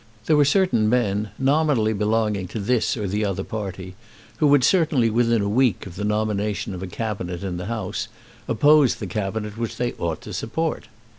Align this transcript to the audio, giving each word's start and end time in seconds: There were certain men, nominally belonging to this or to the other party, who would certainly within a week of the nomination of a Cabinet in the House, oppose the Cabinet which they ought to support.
There 0.25 0.35
were 0.35 0.45
certain 0.45 0.89
men, 0.89 1.29
nominally 1.37 1.93
belonging 1.93 2.47
to 2.47 2.59
this 2.59 2.97
or 2.97 3.03
to 3.03 3.07
the 3.07 3.23
other 3.23 3.43
party, 3.43 3.93
who 4.37 4.47
would 4.47 4.63
certainly 4.63 5.11
within 5.11 5.43
a 5.43 5.47
week 5.47 5.85
of 5.85 5.95
the 5.95 6.03
nomination 6.03 6.73
of 6.73 6.81
a 6.81 6.87
Cabinet 6.87 7.43
in 7.43 7.57
the 7.57 7.67
House, 7.67 8.07
oppose 8.47 8.95
the 8.95 9.05
Cabinet 9.05 9.59
which 9.59 9.77
they 9.77 9.93
ought 9.99 10.21
to 10.21 10.33
support. 10.33 10.87